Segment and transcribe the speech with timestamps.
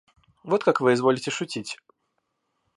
[0.43, 1.77] Вот как вы изволите шутить.